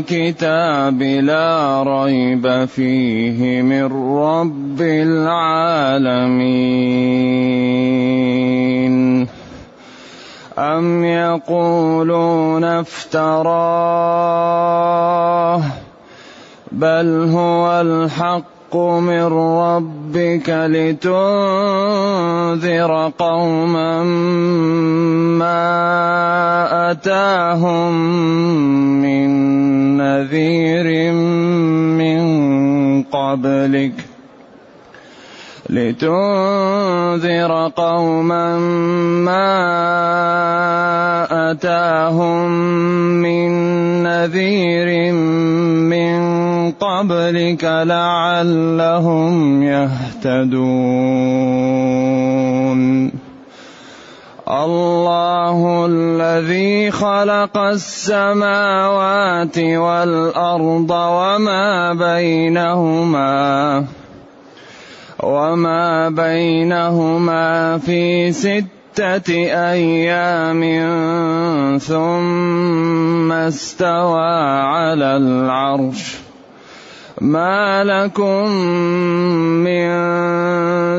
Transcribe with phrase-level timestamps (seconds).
[0.00, 3.84] الكتاب لا ريب فيه من
[4.16, 5.90] رب العالمين.
[10.58, 13.90] أم يقولون افتراه؟
[16.72, 21.12] بل هو الحق الحق من ربك لتنذر
[23.18, 24.02] قوما
[25.38, 27.92] ما أتاهم
[29.02, 29.28] من
[29.96, 31.12] نذير
[31.98, 32.22] من
[33.02, 33.92] قبلك
[35.70, 38.58] لتنذر قوما
[39.26, 39.70] ما
[41.50, 42.50] أتاهم
[43.22, 43.50] من
[44.02, 46.20] نذير من
[46.72, 51.20] قبلك لعلهم يهتدون.
[54.50, 63.84] الله الذي خلق السماوات والأرض وما بينهما
[65.22, 68.32] وما بينهما في
[68.94, 69.30] ستة
[69.70, 70.62] أيام
[71.78, 74.34] ثم استوى
[74.66, 76.16] على العرش.
[77.20, 78.50] ما لكم
[79.62, 79.88] من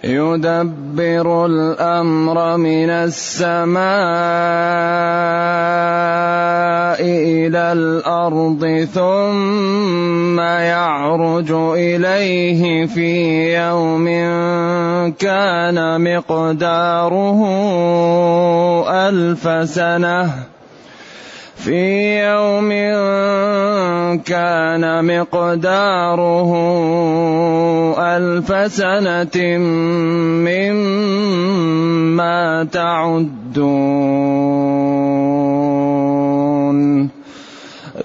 [0.09, 3.89] يدبر الأمر من السماء
[7.03, 13.13] إلى الأرض ثم يعرج إليه في
[13.57, 14.07] يوم
[15.19, 17.41] كان مقداره
[19.09, 20.48] ألف سنة.
[21.59, 22.69] في يوم
[24.25, 26.51] كان مقداره
[27.99, 29.59] ألف سنة
[30.47, 32.37] مما
[32.73, 34.19] تعدون.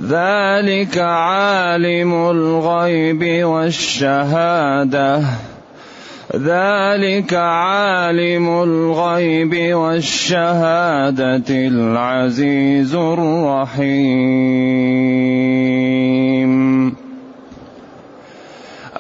[0.02, 5.22] ذلك عالم الغيب والشهادة.
[6.36, 13.84] ذلك عالم الغيب والشهادة العزيز الرحيم.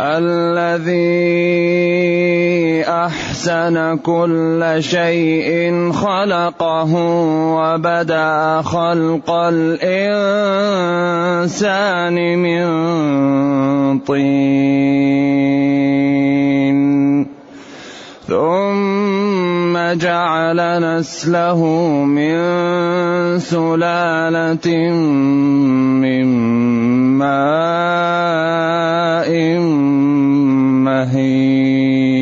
[0.03, 1.23] الذي
[2.83, 6.93] أحسن كل شيء خلقه
[7.55, 10.03] وبدا خلق الإنسان
[12.37, 12.63] من
[13.99, 15.33] طين.
[18.27, 21.59] ثم جعل نسله
[22.07, 22.39] من
[23.39, 24.67] سلالة
[25.99, 26.25] من
[27.19, 27.99] ماء
[30.87, 32.13] مهين.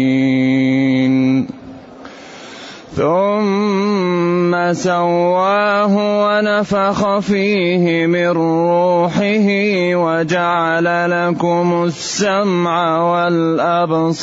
[3.01, 9.47] ثم سواه ونفخ فيه من روحه
[9.95, 14.21] وجعل لكم السمع والأبصار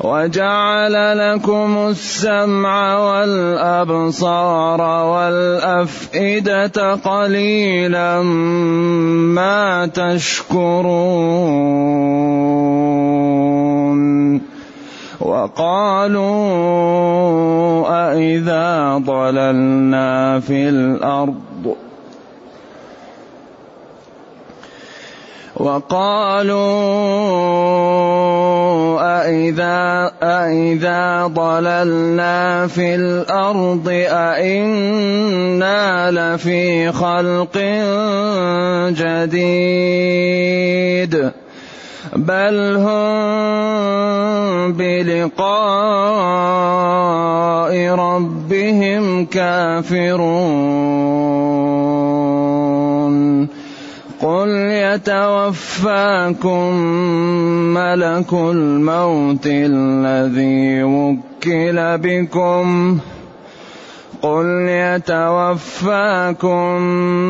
[0.00, 4.80] وجعل لكم السمع والأبصار
[5.12, 8.22] والأفئدة قليلا
[9.36, 11.20] ما تشكرون
[15.20, 16.24] وقالوا
[18.10, 21.76] أإذا ضللنا في الأرض؟
[25.56, 26.60] وقالوا
[29.00, 35.70] أإذا, أإذا ضللنا في الأرض أإنا
[36.10, 37.58] لفي خلق
[38.96, 40.60] جديد؟
[42.16, 45.50] بل هم بلقاء
[47.94, 50.80] ربهم كافرون.
[54.20, 54.48] قل
[54.98, 56.74] يتوفاكم
[57.74, 62.98] ملك الموت الذي وكل بكم
[64.22, 66.52] قل يتوفاكم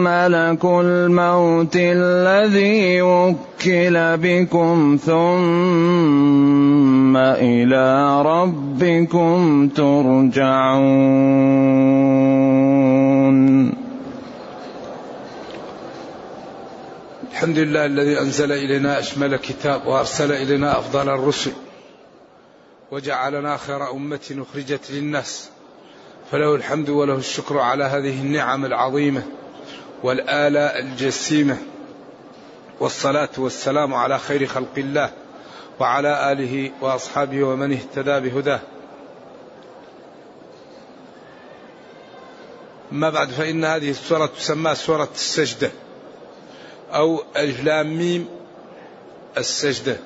[0.04, 6.10] ملك الموت الذي وكل بكم ثم
[7.16, 10.90] إلى ربكم ترجعون.
[17.32, 21.52] الحمد لله الذي أنزل إلينا أشمل كتاب وأرسل إلينا أفضل الرسل
[22.92, 25.50] وجعلنا خير أمة أخرجت للناس.
[26.30, 29.22] فله الحمد وله الشكر على هذه النعم العظيمة
[30.02, 31.56] والالاء الجسيمة.
[32.80, 35.12] والصلاة والسلام على خير خلق الله
[35.80, 38.60] وعلى آله وأصحابه ومن اهتدى بهداه.
[42.92, 45.70] أما بعد فإن هذه السورة تسمى سورة السجدة
[46.92, 48.28] أو ألف لام ميم
[49.38, 49.96] السجدة.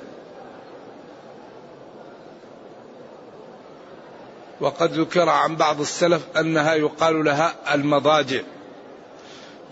[4.64, 8.40] وقد ذكر عن بعض السلف أنها يقال لها المضاجع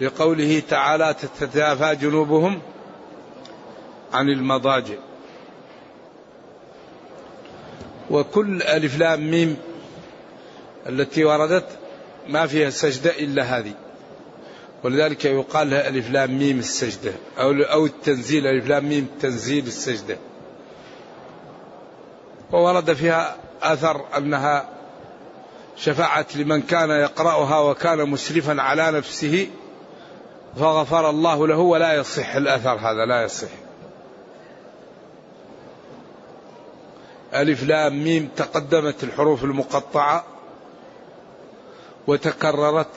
[0.00, 2.62] لقوله تعالى تتجافى جنوبهم
[4.12, 4.94] عن المضاجع.
[8.10, 9.56] وكل ألف لام ميم
[10.88, 11.68] التي وردت
[12.28, 13.74] ما فيها سجدة إلا هذه.
[14.84, 20.18] ولذلك يقال لها ألف لام ميم السجدة أو أو التنزيل ألف لام ميم تنزيل السجدة.
[22.52, 24.81] وورد فيها أثر أنها
[25.76, 29.50] شفاعة لمن كان يقرأها وكان مسرفا على نفسه
[30.56, 33.48] فغفر الله له ولا يصح الأثر هذا لا يصح.
[37.34, 40.24] ألف لام ميم تقدمت الحروف المقطعة
[42.06, 42.88] وتكررت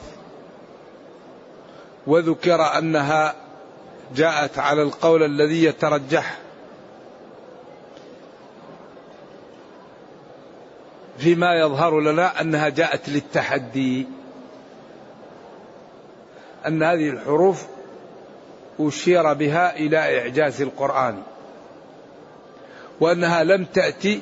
[2.07, 3.35] وذكر أنها
[4.15, 6.37] جاءت على القول الذي يترجح
[11.25, 14.05] فيما يظهر لنا أنها جاءت للتحدي.
[16.67, 17.65] أن هذه الحروف
[18.79, 21.23] أشير بها إلى إعجاز القرآن.
[22.99, 24.21] وأنها لم تأتي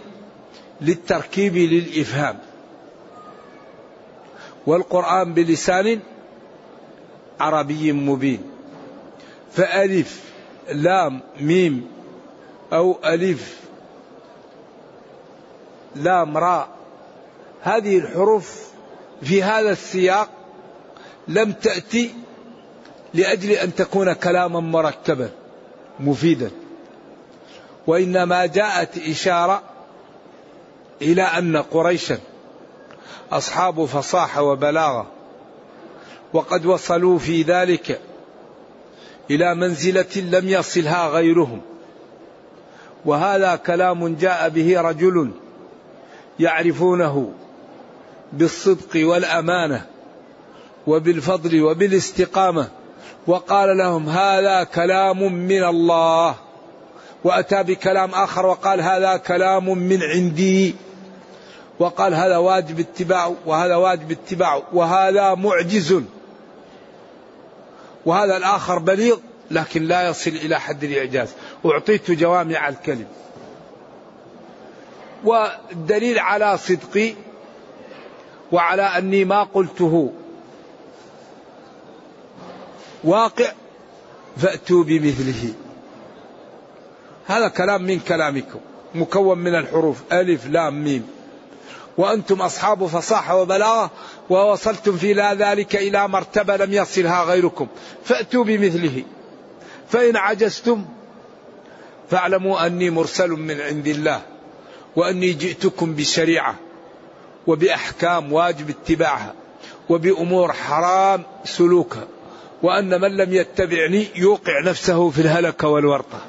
[0.81, 2.39] للتركيب للإفهام.
[4.67, 5.99] والقرآن بلسان
[7.39, 8.43] عربي مبين.
[9.51, 10.21] فألف
[10.71, 11.87] لام ميم
[12.73, 13.59] أو ألف
[15.95, 16.82] لام راء
[17.63, 18.63] هذه الحروف
[19.21, 20.29] في هذا السياق
[21.27, 22.13] لم تأتي
[23.13, 25.29] لأجل أن تكون كلاما مركبا
[25.99, 26.51] مفيدا.
[27.87, 29.61] وإنما جاءت إشارة
[31.01, 32.17] إلى أن قريشا
[33.31, 35.07] أصحاب فصاحة وبلاغة
[36.33, 38.01] وقد وصلوا في ذلك
[39.31, 41.61] إلى منزلة لم يصلها غيرهم.
[43.05, 45.31] وهذا كلام جاء به رجل
[46.39, 47.33] يعرفونه
[48.33, 49.85] بالصدق والأمانة
[50.87, 52.67] وبالفضل وبالاستقامة.
[53.27, 56.35] وقال لهم هذا كلام من الله.
[57.23, 60.75] وأتى بكلام آخر وقال هذا كلام من عندي.
[61.79, 66.01] وقال هذا واجب اتباعه وهذا واجب اتباعه وهذا معجز.
[68.05, 69.17] وهذا الآخر بليغ
[69.51, 71.29] لكن لا يصل إلى حد الإعجاز.
[71.65, 73.07] أعطيت جوامع الكلم.
[75.23, 77.13] والدليل على صدقي
[78.53, 80.13] وعلى أني ما قلته.
[83.03, 83.51] واقع
[84.37, 85.53] فأتوا بمثله.
[87.27, 88.59] هذا كلام من كلامكم
[88.95, 91.07] مكون من الحروف ألف لام ميم.
[91.97, 93.91] وأنتم أصحاب فصاحة وبلاغة
[94.29, 97.67] ووصلتم في ذلك إلى مرتبة لم يصلها غيركم.
[98.03, 99.03] فأتوا بمثله.
[99.89, 100.85] فإن عجزتم
[102.09, 104.21] فاعلموا أني مرسل من عند الله
[104.95, 106.55] وأني جئتكم بشريعة.
[107.47, 109.33] وبأحكام واجب اتباعها
[109.89, 112.07] وبأمور حرام سلوكها
[112.63, 116.21] وأن من لم يتبعني يوقع نفسه في الهلك والورطة.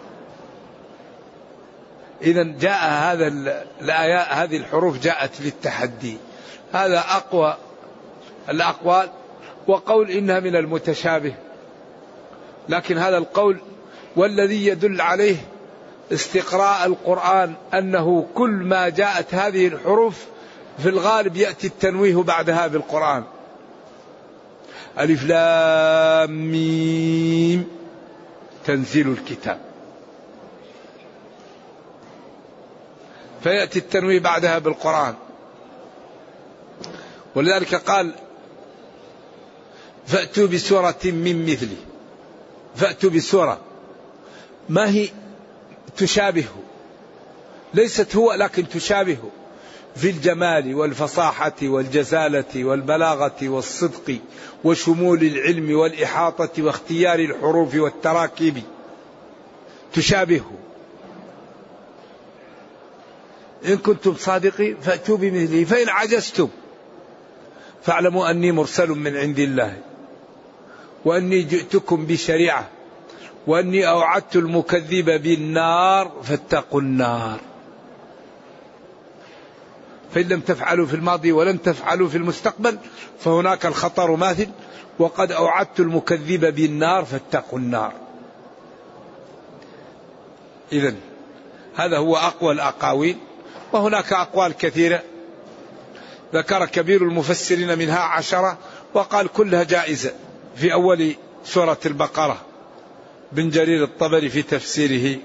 [2.23, 3.26] إذا جاء هذا
[3.80, 6.16] الآيات هذه الحروف جاءت للتحدي.
[6.73, 7.56] هذا أقوى
[8.49, 9.09] الأقوال
[9.66, 11.35] وقول إنها من المتشابه.
[12.68, 13.56] لكن هذا القول
[14.16, 15.37] والذي يدل عليه
[16.12, 20.25] استقراء القرآن أنه كل ما جاءت هذه الحروف
[20.78, 23.25] في الغالب يأتي التنويه بعدها بالقرآن
[24.99, 27.69] ألف لام ميم.
[28.64, 29.61] تنزيل الكتاب.
[33.43, 35.14] فيأتي التنويه بعدها بالقرآن.
[37.35, 38.14] ولذلك قال
[40.07, 41.76] فأتوا بسورة من مثله
[42.76, 43.61] فأتوا بسورة.
[44.69, 45.09] ما هي
[45.97, 46.62] تشابهه
[47.75, 49.31] ليست هو لكن تشابهه
[49.96, 54.18] في الجمال والفصاحة والجزالة والبلاغة والصدق
[54.64, 58.62] وشمول العلم والإحاطة واختيار الحروف والتراكيب
[59.92, 60.50] تشابهه
[63.66, 66.48] إن كنتم صادقين فأتوا بمثله فإن عجزتم
[67.82, 69.76] فاعلموا أني مرسل من عند الله
[71.04, 72.68] وأني جئتكم بشريعة
[73.46, 77.40] وأني أوعدت المكذب بالنار فاتقوا النار.
[80.14, 82.78] فإن لم تفعلوا في الماضي ولم تفعلوا في المستقبل
[83.21, 84.49] فهناك الخطر ماثل.
[84.99, 87.92] وقد أوعدت المكذب بالنار فاتقوا النار.
[90.73, 90.94] إذا
[91.75, 93.16] هذا هو أقوى الأقاويل.
[93.73, 95.02] وهناك أقوال كثيرة.
[96.35, 98.59] ذكر كبير المفسرين منها عشرة
[98.94, 100.12] وقال كلها جائزة
[100.56, 102.40] في أول سورة البقرة.
[103.33, 105.18] بن جرير الطبري في تفسيره.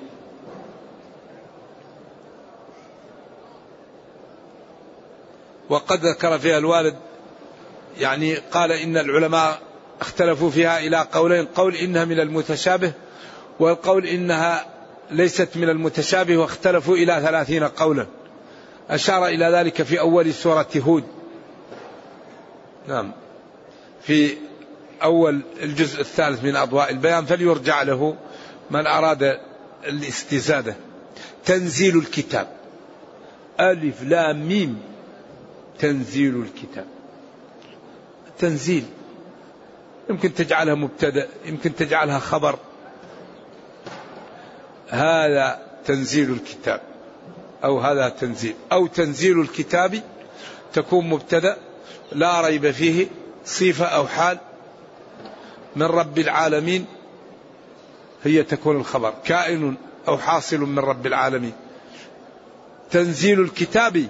[5.70, 6.96] وقد ذكر فيها الوالد
[7.98, 9.60] يعني قال إن العلماء
[10.02, 12.92] اختلفوا فيها إلى قولين قول إنها من المتشابه
[13.60, 14.66] والقول إنها
[15.12, 18.06] ليست من المتشابه واختلفوا إلى ثلاثين قولا.
[18.90, 21.04] أشار إلى ذلك في أول سورة هود.
[22.88, 23.12] نعم.
[24.02, 24.38] في
[25.04, 28.16] أول الجزء الثالث من أضواء البيان فليرجع له
[28.72, 29.40] من أراد
[29.88, 30.76] الاستزادة.
[31.46, 32.48] تنزيل الكتاب.
[33.60, 34.82] ألف لام ميم.
[35.80, 36.86] تنزيل الكتاب.
[38.40, 38.86] تنزيل.
[40.10, 42.60] يمكن تجعلها مبتدأ يمكن تجعلها خبر.
[44.90, 46.82] هذا تنزيل الكتاب
[47.64, 48.56] أو هذا تنزيل.
[48.72, 50.02] أو تنزيل الكتاب
[50.74, 51.58] تكون مبتدأ
[52.12, 53.08] لا ريب فيه
[53.46, 54.38] صفة أو حال
[55.76, 56.86] من رب العالمين
[58.24, 59.14] هي تكون الخبر.
[59.26, 59.76] كائن
[60.08, 61.54] أو حاصل من رب العالمين.
[62.92, 64.10] تنزيل الكتاب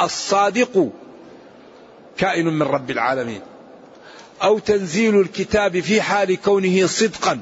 [0.00, 0.90] الصادق
[2.16, 3.40] كائن من رب العالمين.
[4.42, 7.40] أو تنزيل الكتاب في حال كونه صدقا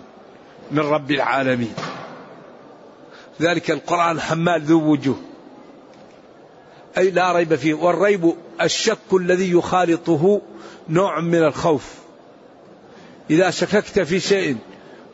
[0.71, 1.75] من رب العالمين.
[3.41, 5.17] ذلك القرآن حمال ذو وجوه.
[6.99, 7.75] أي لا ريب فيه.
[7.75, 10.41] والريب الشك الذي يخالطه
[10.89, 11.95] نوع من الخوف.
[13.31, 14.57] إذا شككت في شيء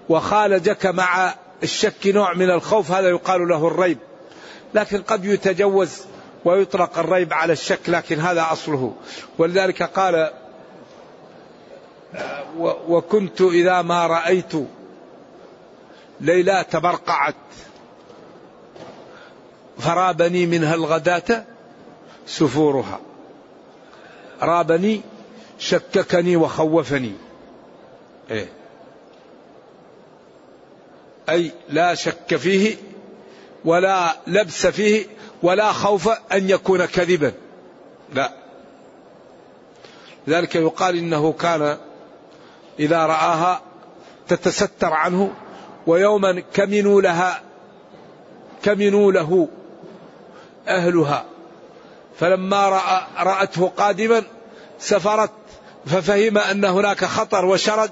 [0.09, 3.99] وخالجك مع الشك نوع من الخوف هذا يقال له الريب.
[4.75, 6.03] لكن قد يتجوز
[6.49, 8.95] ويطلق الريب على الشك لكن هذا أصله.
[9.39, 10.31] ولذلك قال
[12.89, 14.53] وكنت إذا ما رأيت
[16.21, 17.35] ليلى تبرقعت
[19.79, 21.45] فرابني منها الغداة
[22.27, 23.01] سفورها.
[24.43, 25.01] رابني
[25.59, 27.13] شككني وخوفني.
[28.31, 28.49] إيه؟
[31.29, 32.77] أي لا شك فيه
[33.65, 35.07] ولا لبس فيه
[35.43, 37.33] ولا خوف أن يكون كذبا.
[38.15, 38.33] لا.
[40.27, 41.79] لذلك يقال إنه كان
[42.79, 43.61] إذا رآها
[44.29, 45.33] تتستر عنه
[45.87, 47.43] ويوما كمنوا لها
[48.63, 49.49] كمنوا له
[50.69, 51.25] أهلها.
[52.21, 54.23] فلما رأى رأته قادما
[54.79, 55.31] سفرت
[55.87, 57.91] ففهم أن هناك خطر وشرد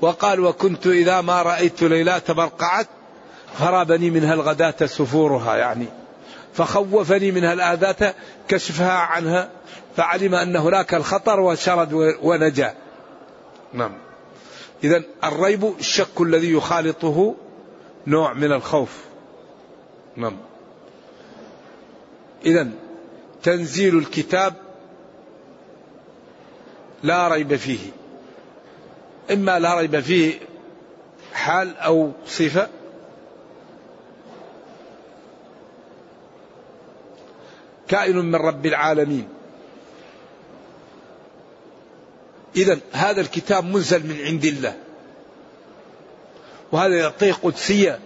[0.00, 2.86] وقال وكنت إذا ما رأيت ليلى تبرقعت
[3.58, 5.99] فرابني منها الغداة سفورها يعني.
[6.54, 8.14] فخوفني منها الآذاة
[8.48, 9.50] كشفها عنها
[9.96, 11.92] فعلم أن هناك الخطر وشرد
[12.22, 12.74] ونجا.
[13.72, 13.92] نعم.
[14.84, 17.34] إذا الريب الشك الذي يخالطه
[18.06, 18.98] نوع من الخوف.
[20.16, 20.36] نعم.
[22.46, 22.68] إذا
[23.42, 24.54] تنزيل الكتاب
[27.02, 27.90] لا ريب فيه.
[29.30, 30.34] إما لا ريب فيه
[31.32, 32.68] حال أو صفة
[37.90, 39.28] كائن من رب العالمين.
[42.56, 44.76] إذا هذا الكتاب منزل من عند الله.
[46.72, 47.98] وهذا يعطيه قدسية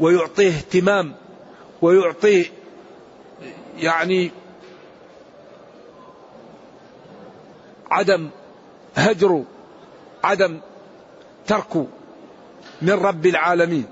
[0.00, 1.14] ويعطيه اهتمام
[1.82, 2.44] ويعطيه
[3.78, 4.30] يعني
[7.90, 8.30] عدم
[8.96, 9.44] هجر
[10.24, 10.60] عدم
[11.46, 11.76] ترك
[12.82, 13.86] من رب العالمين.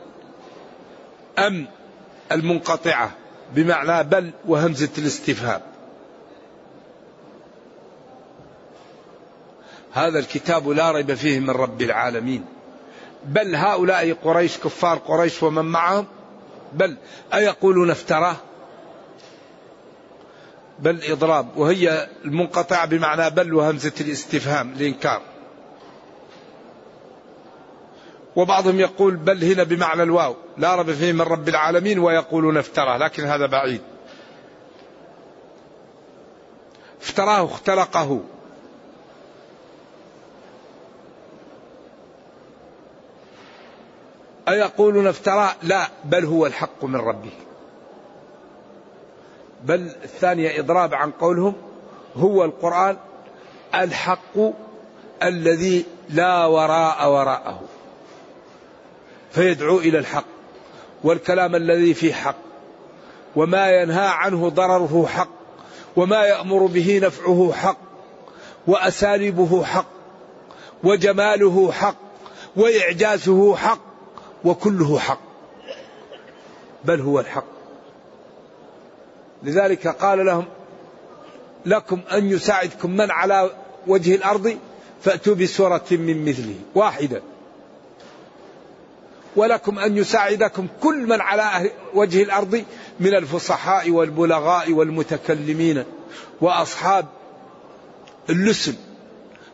[1.38, 1.66] أم
[2.32, 3.27] المنقطعة.
[3.54, 5.60] بمعنى بل وهمزة الاستفهام.
[9.92, 12.44] هذا الكتاب لا ريب فيه من رب العالمين.
[13.24, 16.06] بل هؤلاء قريش كفار قريش ومن معهم؟
[16.72, 16.96] بل
[17.34, 18.36] أيقولون افتراه؟
[20.78, 21.56] بل إضراب.
[21.56, 25.22] وهي المنقطع بمعنى بل وهمزة الاستفهام الإنكار.
[28.38, 33.24] وبعضهم يقول بل هنا بمعنى الواو لا رب فيه من رب العالمين ويقولون افتراه لكن
[33.24, 33.80] هذا بعيد.
[37.02, 38.20] افتراه اختلقه.
[44.48, 47.32] أيقولون افتراه؟ لا بل هو الحق من ربه.
[49.64, 51.54] بل الثانية إضراب عن قولهم
[52.16, 52.96] هو القرآن
[53.74, 54.38] الحق
[55.22, 57.77] الذي لا وراء وراءه.
[59.38, 60.24] فيدعو إلى الحق
[61.04, 62.36] والكلام الذي فيه حق
[63.36, 65.28] وما ينهى عنه ضرره حق
[65.96, 67.78] وما يأمر به نفعه حق
[68.66, 69.86] وأساليبه حق
[70.84, 71.96] وجماله حق
[72.56, 73.80] وإعجازه حق
[74.44, 75.20] وكله حق
[76.84, 77.46] بل هو الحق
[79.42, 80.44] لذلك قال لهم
[81.66, 83.50] لكم أن يساعدكم من على
[83.86, 84.58] وجه الأرض
[85.02, 87.22] فأتوا بسورة من مثله واحدة
[89.36, 92.64] ولكم أن يساعدكم كل من على وجه الأرض
[93.00, 95.84] من الفصحاء والبلغاء والمتكلمين
[96.40, 97.06] وأصحاب
[98.30, 98.74] اللسن.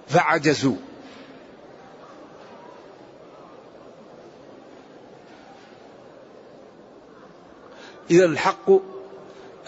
[0.09, 0.77] فعجزوا.
[8.11, 8.71] إذا الحق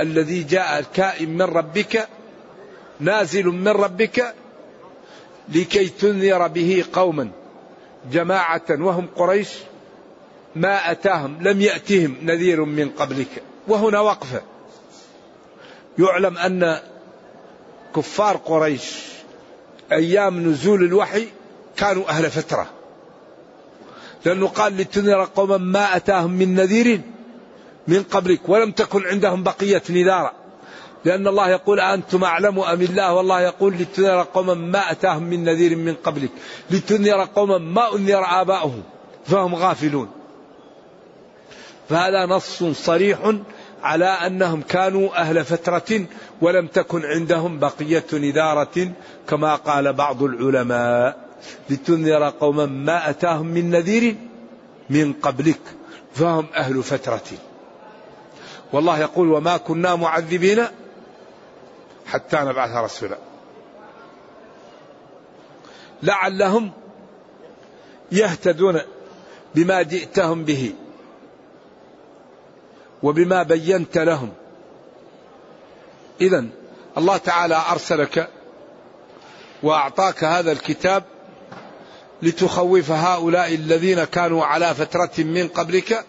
[0.01, 2.09] الذي جاء الكائن من ربك
[3.01, 4.35] نازل من ربك
[5.49, 7.31] لكي تنذر به قوما
[8.13, 9.49] جماعة وهم قريش
[10.57, 13.43] ما أتاهم لم يأتهم نذير من قبلك.
[13.69, 14.43] وهنا وقفة
[15.99, 16.81] يعلم أن
[17.97, 18.95] كفار قريش
[19.93, 21.29] أيام نزول الوحي
[21.77, 22.67] كانوا أهل فترة.
[24.25, 27.01] لأنه قال لتنذر قوما ما أتاهم من نذير
[27.89, 30.33] من قبلك ولم تكن عندهم بقية نذارة.
[31.05, 35.77] لأن الله يقول أنتم أعلم أم الله؟ والله يقول لتنذر قوما ما أتاهم من نذير
[35.77, 36.31] من قبلك.
[36.71, 38.83] لتنذر قوما ما أنذر آباؤهم
[39.27, 40.16] فهم غافلون.
[41.89, 43.33] فهذا نص صريح
[43.83, 46.07] على أنهم كانوا أهل فترة
[46.41, 48.93] ولم تكن عندهم بقية نذارة
[49.29, 51.27] كما قال بعض العلماء.
[51.71, 54.17] لتنذر قوما ما أتاهم من نذير
[54.91, 55.61] من قبلك
[56.15, 57.23] فهم أهل فترة.
[58.73, 60.65] والله يقول وما كنا معذبين
[62.07, 63.19] حتى نبعث رسولا.
[66.03, 66.71] لعلهم
[68.13, 68.81] يهتدون
[69.55, 70.73] بما جئتهم به.
[73.03, 74.33] وبما بينت لهم.
[76.21, 76.45] اذا
[76.99, 78.29] الله تعالى أرسلك
[79.63, 81.05] وأعطاك هذا الكتاب
[82.23, 86.05] لتخوف هؤلاء الذين كانوا على فترة من قبلك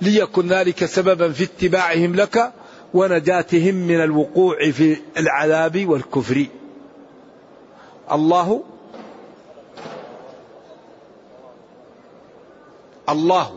[0.00, 2.52] ليكن ذلك سببا في اتباعهم لك
[2.94, 6.46] ونجاتهم من الوقوع في العذاب والكفر.
[8.12, 8.62] الله
[13.08, 13.56] الله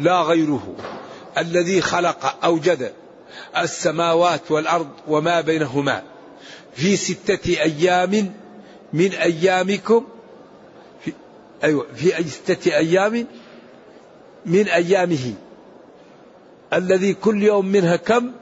[0.00, 0.74] لا غيره.
[1.38, 2.92] الذي خلق أوجد
[3.58, 6.02] السماوات والأرض وما بينهما
[6.74, 8.34] في ستة أيام
[8.92, 10.04] من أيامكم
[11.04, 11.12] في
[11.64, 13.26] أيوه في ستة أيام
[14.46, 15.34] من أيامه.
[16.72, 18.32] الذي كل يوم منها كم؟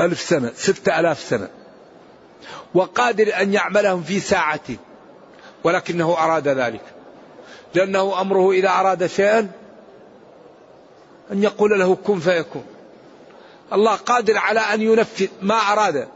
[0.00, 1.48] ألف سنة ستة ألاف سنة.
[2.74, 4.60] وقادر أن يعملهم في ساعة
[5.64, 6.82] ولكنه أراد ذلك.
[7.74, 9.50] لأنه أمره إذا أراد شيئا
[11.32, 12.64] أن يقول له كن فيكون.
[13.72, 16.08] الله قادر على أن ينفذ ما أراد.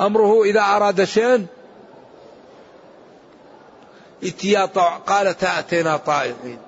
[0.00, 1.46] أمره إذا أراد شيئا.
[4.24, 4.64] اتيا
[5.06, 6.58] قال تأتينا طائعين.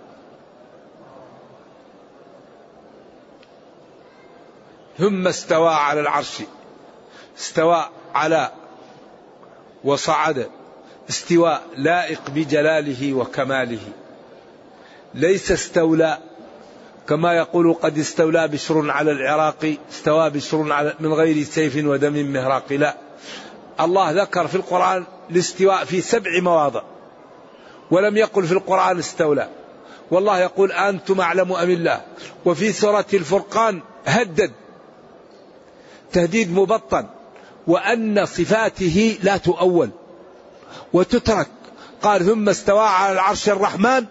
[4.98, 6.42] ثم استوى على العرش.
[7.38, 8.52] استوى على
[9.84, 10.50] وصعد.
[11.08, 13.92] استواء لائق بجلاله وكماله.
[15.14, 16.18] ليس استولى
[17.10, 22.72] كما يقول قد استولى بشر على العراق استوى بشر على من غير سيف ودم مهراق.
[22.72, 22.96] لا.
[23.80, 26.82] الله ذكر في القرآن الاستواء في سبع مواضع.
[27.90, 29.48] ولم يقل في القرآن استولى.
[30.10, 32.00] والله يقول أنتم أعلم أم الله.
[32.44, 34.52] وفي سورة الفرقان هدد.
[36.12, 37.06] تهديد مبطن.
[37.66, 39.90] وأن صفاته لا تؤول.
[40.92, 41.48] وتترك.
[42.02, 44.04] قال ثم استوى على العرش الرحمن.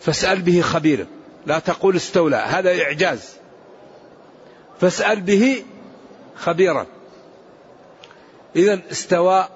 [0.00, 1.06] فاسأل به خبيرا.
[1.46, 3.30] لا تقول استولى هذا إعجاز.
[4.80, 5.64] فاسأل به
[6.36, 6.86] خبيرا.
[8.56, 9.48] إذا استوى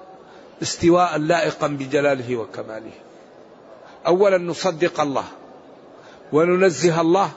[0.61, 2.91] استواء لائقا بجلاله وكماله.
[4.07, 5.25] أولا نصدق الله
[6.33, 7.31] وننزه الله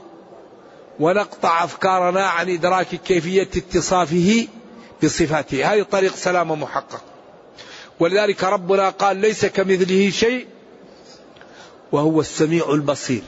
[1.00, 4.48] ونقطع أفكارنا عن إدراك كيفية اتصافه
[5.02, 5.74] بصفاته.
[5.74, 7.02] هذه طريق سلامة محقق.
[8.00, 10.46] ولذلك ربنا قال ليس كمثله شيء
[11.92, 13.22] وهو السميع البصير.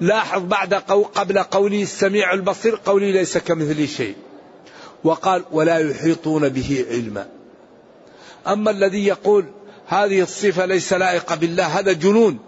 [0.00, 4.14] لاحظ بعد قو قبل قوله السميع البصير قولي ليس كمثله شيء.
[5.04, 7.28] وقال ولا يحيطون به علما.
[8.48, 9.44] أما الذي يقول
[9.86, 12.38] هذه الصفة ليس لائقة بالله هذا جنون.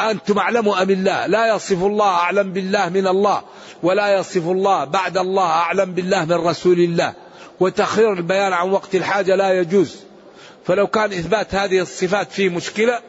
[0.00, 3.42] أنتم أعلموا أم الله؟ لا يصف الله أعلم بالله من الله
[3.82, 7.14] ولا يصف الله بعد الله أعلم بالله من رسول الله.
[7.60, 9.96] وتخير البيان عن وقت الحاجة لا يجوز.
[10.66, 13.00] فلو كان إثبات هذه الصفات فيه مشكلة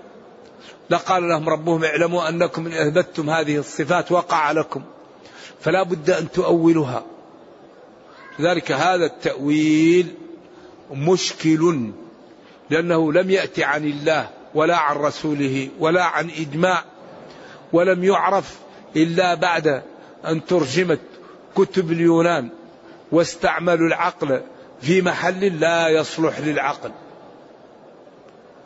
[0.90, 4.82] لقال لهم ربهم اعلموا أنكم إن أثبتتم هذه الصفات وقع لكم.
[5.62, 7.04] فلا بد أن تؤولها.
[8.40, 10.16] لذلك هذا التأويل
[10.92, 11.92] مشكل
[12.70, 16.84] لأنه لم يأتي عن الله ولا عن رسوله ولا عن إجماع
[17.74, 18.56] ولم يعرف
[18.96, 19.84] إلا بعد
[20.26, 21.00] أن ترجمت
[21.56, 22.50] كتب اليونان
[23.12, 24.42] واستعملوا العقل
[24.82, 26.92] في محل لا يصلح للعقل.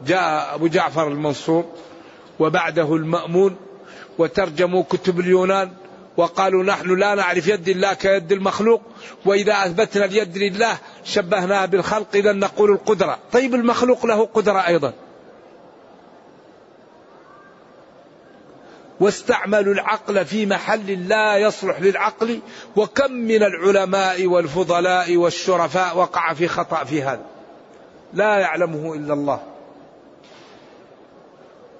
[0.05, 1.65] جاء أبو جعفر المنصور
[2.41, 3.55] وبعده المأمون
[4.17, 5.71] وترجموا كتب اليونان
[6.17, 8.81] وقالوا نحن لا نعرف يد الله كيد المخلوق
[9.25, 13.19] وإذا أثبتنا اليد لله شبهناها بالخلق إذا نقول القدرة.
[13.31, 14.93] طيب المخلوق له قدرة أيضا.
[18.99, 22.39] واستعملوا العقل في محل لا يصلح للعقل
[22.75, 27.25] وكم من العلماء والفضلاء والشرفاء وقع في خطأ في هذا.
[28.13, 29.50] لا يعلمه إلا الله.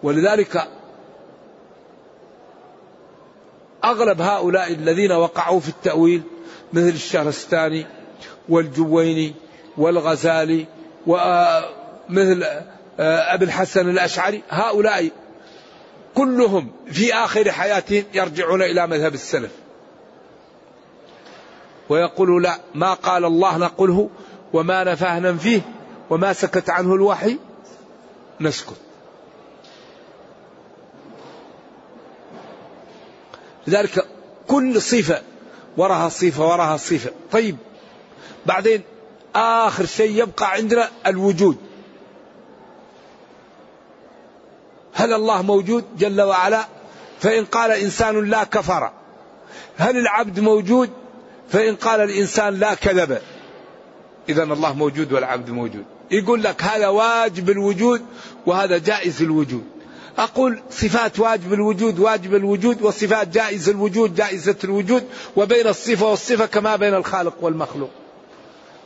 [0.04, 0.68] ولذلك
[3.84, 6.22] أغلب هؤلاء الذين وقعوا في التأويل
[6.74, 7.86] مثل الشهرستاني
[8.50, 9.34] والجويني
[9.78, 10.66] والغزالي
[11.08, 12.44] ومثل
[13.00, 15.10] آه، أبي الحسن الأشعري هؤلاء
[16.16, 19.52] كلهم في آخر حياتهم يرجعون إلى مذهب السلف.
[21.90, 24.10] ويقولوا لا ما قال الله نقوله
[24.54, 25.62] وما نفاه ننفيه
[26.10, 27.38] وما سكت عنه الوحي
[28.42, 28.91] نسكت.
[33.68, 34.08] لذلك
[34.48, 35.22] كل صفة
[35.78, 37.12] وراها صفة وراها صفة.
[37.32, 37.58] طيب
[38.46, 38.82] بعدين
[39.36, 41.58] آخر شيء يبقى عندنا الوجود.
[44.94, 46.68] هل الله موجود جل وعلا؟
[47.20, 48.92] فإن قال إنسان لا كفر.
[49.78, 50.90] هل العبد موجود؟
[51.50, 53.22] فإن قال الإنسان لا كذب.
[54.30, 55.86] إذا الله موجود والعبد موجود.
[56.12, 58.02] يقول لك هذا واجب الوجود
[58.46, 59.66] وهذا جائز الوجود.
[60.18, 65.04] أقول صفات واجب الوجود واجب الوجود وصفات جائز الوجود جائزة الوجود
[65.36, 67.90] وبين الصفة والصفة كما بين الخالق والمخلوق.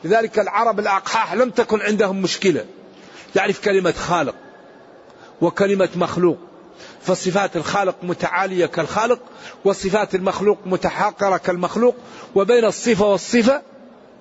[0.03, 2.65] لذلك العرب الأقحاح لم تكن عندهم مشكلة.
[3.35, 4.35] يعرف كلمة خالق
[5.41, 6.37] وكلمة مخلوق
[7.01, 9.19] فصفات الخالق متعالية كالخالق
[9.65, 11.95] وصفات المخلوق متحاقرة كالمخلوق
[12.35, 13.61] وبين الصفة والصفة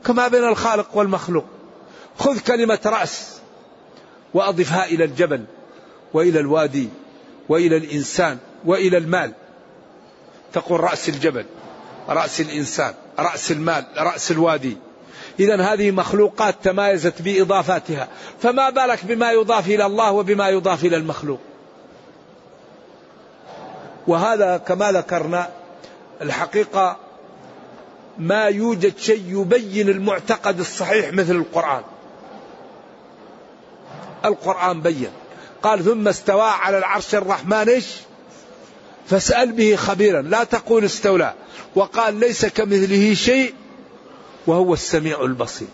[0.06, 1.44] كما بين الخالق والمخلوق.
[2.18, 3.38] خذ كلمة رأس
[4.34, 5.44] وأضفها إلى الجبل.
[6.14, 6.88] وإلى الوادي
[7.48, 9.32] وإلى الإنسان وإلى المال.
[10.52, 11.44] تقول رأس الجبل
[12.08, 14.76] رأس الإنسان رأس المال رأس الوادي.
[15.40, 18.08] إذا هذه مخلوقات تمايزت بإضافاتها.
[18.42, 21.40] فما بالك بما يضاف إلى الله وبما يضاف إلى المخلوق؟
[24.06, 25.48] وهذا كما ذكرنا
[26.22, 26.96] الحقيقة
[28.18, 31.82] ما يوجد شيء يبين المعتقد الصحيح مثل القرآن.
[34.24, 35.10] القرآن بين.
[35.64, 37.86] قال ثم استوى على العرش الرحمن إيش؟
[39.06, 40.22] فاسأل به خبيرا.
[40.22, 41.34] لا تقول استولى.
[41.74, 43.54] وقال ليس كمثله شيء
[44.46, 45.68] وهو السميع البصير.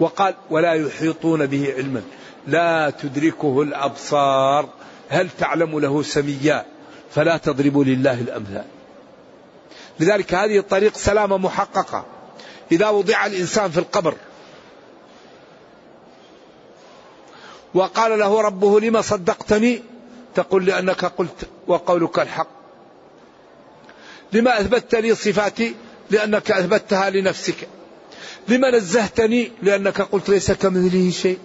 [0.00, 2.02] وقال ولا يحيطون به علما.
[2.46, 4.68] لا تدركه الأبصار.
[5.08, 6.64] هل تعلم له سميا؟
[7.14, 8.64] فلا تضربوا لله الأمثال.
[10.00, 12.04] لذلك هذه الطريق سلامة محققة.
[12.72, 14.14] إذا وضع الإنسان في القبر
[17.74, 19.82] وقال له ربه لما صدقتني؟
[20.34, 22.48] تقول لأنك قلت وقولك الحق.
[24.32, 25.74] لما أثبتت لي صفاتي؟
[26.10, 27.68] لأنك أثبتها لنفسك.
[28.48, 31.38] لما نزهتني؟ لأنك قلت ليس كمثله شيء.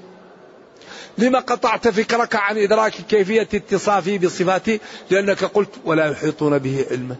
[1.17, 7.15] لما قطعت فكرك عن إدراك كيفية اتصافي بصفاتي؟ لأنك قلت ولا يحيطون به علما.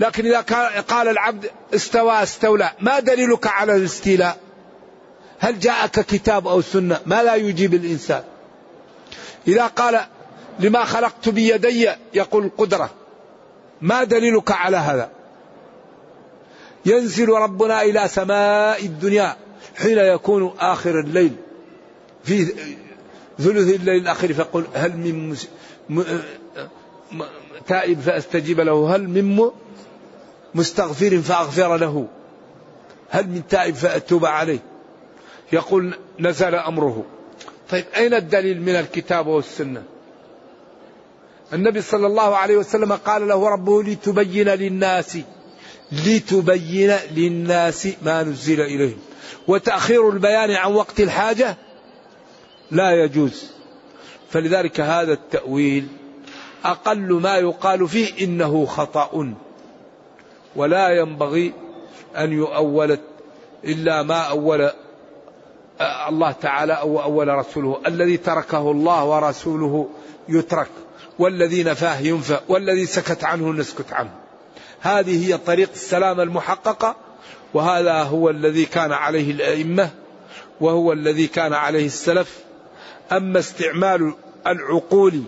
[0.00, 0.40] لكن إذا
[0.80, 2.72] قال العبد استوى استولى.
[2.80, 4.36] ما دليلك على الاستيلاء؟
[5.40, 8.22] هل جاءك كتاب أو سنة؟ ما لا يجيب الإنسان.
[9.48, 10.00] إذا قال
[10.60, 12.90] لما خلقت بيدي يقول القدرة
[13.80, 15.10] ما دليلك على هذا؟
[16.86, 19.36] ينزل ربنا إلى سماء الدنيا
[19.76, 21.32] حين يكون آخر الليل.
[22.24, 22.44] في
[23.38, 25.48] ثلث الليل الأخير فيقول هل من مس...
[25.88, 26.00] م...
[27.12, 27.22] م...
[27.66, 28.96] تائب فأستجيب له.
[28.96, 29.50] هل من
[30.54, 32.06] مستغفر فأغفر له.
[33.10, 34.69] هل من تائب فأتوب عليه.
[35.52, 37.04] يقول نزل أمره.
[37.70, 39.82] طيب أين الدليل من الكتاب والسنة؟
[41.52, 45.18] النبي صلى الله عليه وسلم قال له ربه لتبين للناس
[45.92, 48.98] لتبين للناس ما نزل إليهم.
[49.48, 51.56] وتأخير البيان عن وقت الحاجة
[52.70, 53.50] لا يجوز.
[54.30, 55.88] فلذلك هذا التأويل
[56.64, 59.34] أقل ما يقال فيه إنه خطأ.
[60.56, 61.52] ولا ينبغي
[62.16, 62.98] أن يؤول
[63.64, 64.70] إلا ما أول
[66.08, 67.80] الله تعالى أو أول رسوله.
[67.86, 69.88] الذي تركه الله ورسوله
[70.28, 70.70] يترك.
[71.18, 72.40] والذي نفاه ينفى.
[72.48, 74.10] والذي سكت عنه نسكت عنه.
[74.80, 76.96] هذه هي طريق السلام المحققة.
[77.54, 79.90] وهذا هو الذي كان عليه الأئمة.
[80.60, 82.38] وهو الذي كان عليه السلف.
[83.12, 84.14] أما استعمال
[84.46, 85.22] العقول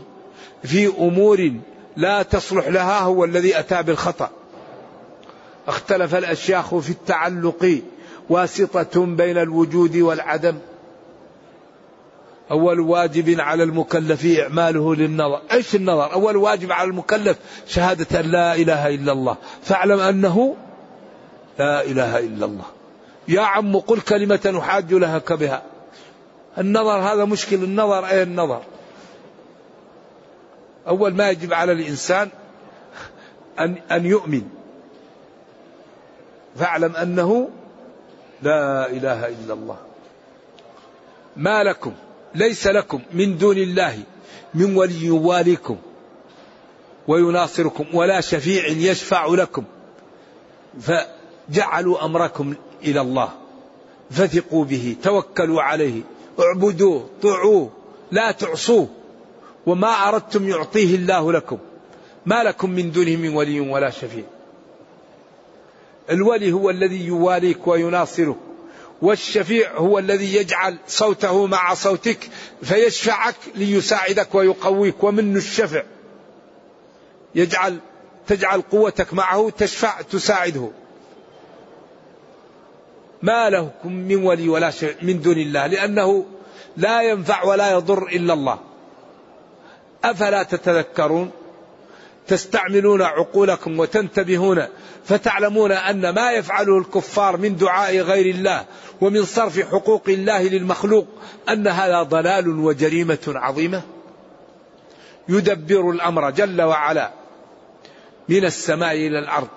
[0.64, 1.52] في أمور
[1.96, 4.30] لا تصلح لها هو الذي أتى بالخطأ.
[5.68, 7.82] اختلف الأشياخ في التعلق
[8.28, 10.58] واسطة بين الوجود والعدم.
[12.50, 15.40] أول واجب على المكلف إعماله للنظر.
[15.52, 19.36] إيش النظر؟ أول واجب على المكلف شهادة أن لا إله إلا الله.
[19.62, 20.56] فاعلم أنه
[21.58, 22.64] لا إله إلا الله.
[23.28, 25.62] يا عم قل كلمة أحاج لك بها.
[26.58, 27.56] النظر هذا مشكل.
[27.56, 28.62] النظر أي النظر؟
[30.88, 32.28] أول ما يجب على الإنسان
[33.58, 34.42] أن أن يؤمن.
[36.56, 37.48] فاعلم أنه
[38.42, 39.76] لا إله إلا الله.
[41.36, 41.92] ما لكم
[42.34, 43.98] ليس لكم من دون الله
[44.54, 45.76] من ولي يواليكم
[47.08, 49.64] ويناصركم ولا شفيع يشفع لكم.
[50.80, 53.28] فجعلوا أمركم إلى الله
[54.10, 56.02] فثقوا به توكلوا عليه
[56.40, 57.70] اعبدوه طيعوه
[58.10, 58.88] لا تعصوه
[59.66, 61.58] وما أردتم يعطيه الله لكم.
[62.26, 64.24] ما لكم من دونه من ولي ولا شفيع.
[66.10, 68.36] الولي هو الذي يواليك ويناصرك
[69.02, 72.30] والشفيع هو الذي يجعل صوته مع صوتك
[72.62, 75.82] فيشفعك ليساعدك ويقويك ومنه الشفع.
[77.34, 77.78] يجعل
[78.26, 80.70] تجعل قوتك معه تشفع تساعده.
[83.22, 86.26] ما لكم من ولي ولا شفيع من دون الله لأنه
[86.76, 88.58] لا ينفع ولا يضر إلا الله.
[90.04, 91.30] أفلا تتذكرون؟
[92.28, 94.66] تستعملون عقولكم وتنتبهون
[95.04, 98.64] فتعلمون أن ما يفعله الكفار من دعاء غير الله
[99.00, 101.06] ومن صرف حقوق الله للمخلوق
[101.48, 103.82] أن هذا ضلال وجريمة عظيمة.
[105.28, 107.12] يدبر الأمر جل وعلا
[108.28, 109.48] من السماء إلى الأرض.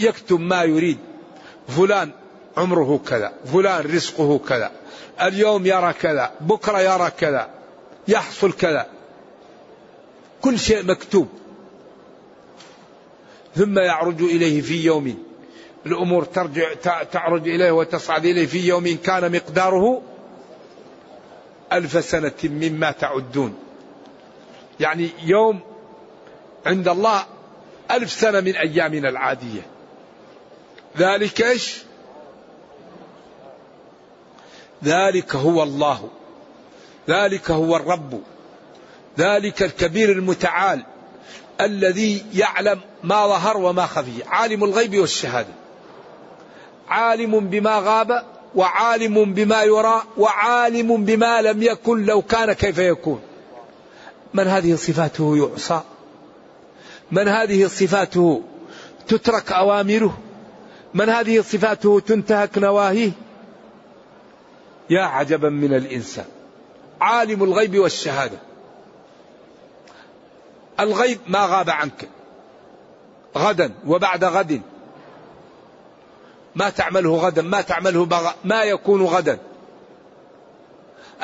[0.00, 0.98] يكتب ما يريد.
[1.68, 2.10] فلان
[2.56, 4.70] عمره كذا فلان رزقه كذا
[5.22, 7.48] اليوم يرى كذا بكرة يرى كذا
[8.08, 8.86] يحصل كذا.
[10.40, 11.28] كل شيء مكتوب.
[13.56, 15.18] ثم يعرج إليه في يوم.
[15.86, 16.72] الأمور ترجع
[17.12, 20.02] تعرج إليه وتصعد إليه في يوم كان مقداره
[21.72, 23.54] ألف سنة مما تعدون.
[24.80, 25.60] يعني يوم
[26.66, 27.26] عند الله
[27.90, 29.62] ألف سنة من أيامنا العادية.
[30.98, 31.82] ذلك إيش؟
[34.84, 36.08] ذلك هو الله.
[37.08, 38.20] ذلك هو الرب.
[39.18, 40.84] ذلك الكبير المتعال.
[41.60, 44.24] الذي يعلم ما ظهر وما خفي.
[44.26, 45.54] عالم الغيب والشهادة.
[46.88, 53.20] عالم بما غاب وعالم بما يرى وعالم بما لم يكن لو كان كيف يكون.
[54.34, 55.80] من هذه صفاته يعصى؟
[57.10, 58.42] من هذه صفاته
[59.08, 60.18] تترك أوامره؟
[60.94, 63.10] من هذه صفاته تنتهك نواهيه؟
[64.90, 66.24] يا عجبا من الإنسان.
[67.00, 68.38] عالم الغيب والشهادة.
[70.80, 72.08] الغيب ما غاب عنك.
[73.36, 74.62] غدا وبعد غد.
[76.54, 78.30] ما تعمله غدا ما تعمله بغ...
[78.44, 79.38] ما يكون غدا.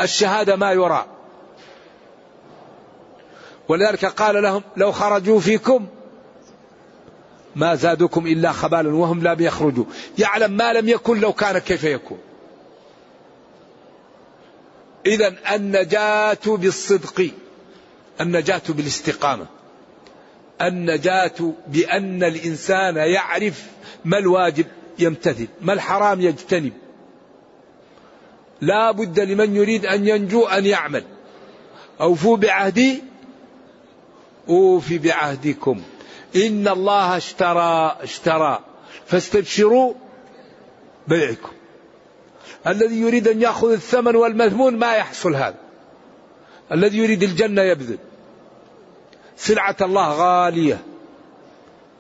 [0.01, 1.07] الشهادة ما يرى.
[3.69, 5.87] ولذلك قال لهم لو خرجوا فيكم
[7.57, 9.85] ما زادوكم إلا خبالا وهم لم يخرجوا.
[10.19, 12.19] يعلم ما لم يكن لو كان كيف يكون.
[15.07, 17.31] إذا النجاة بالصدق.
[18.21, 19.47] النجاة بالاستقامة.
[20.63, 23.67] النجاة بأن الإنسان يعرف
[24.05, 24.67] ما الواجب
[24.99, 26.73] يمتثل ما الحرام يجتنب.
[28.61, 31.05] لا بد لمن يريد أن ينجو أن يعمل.
[32.01, 33.03] أوفوا بعهدي
[34.49, 35.83] أوفي بعهدكم.
[36.37, 38.59] إن الله اشترى اشترى.
[39.07, 39.95] فاستبشروا
[41.09, 41.53] بيعكم.
[42.67, 45.59] الذي يريد أن يأخذ الثمن والمثمون ما يحصل هذا.
[46.73, 47.99] الذي يريد الجنة يبذل.
[49.41, 50.83] سلعة الله غالية.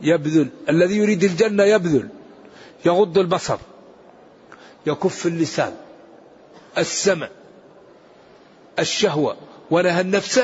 [0.01, 0.49] يبذل.
[0.69, 2.09] الذي يريد الجنة يبذل.
[2.85, 3.59] يغض البصر.
[4.87, 5.75] يكف اللسان.
[6.79, 7.29] السمع.
[8.79, 9.37] الشهوة.
[9.71, 10.41] ونهى النفس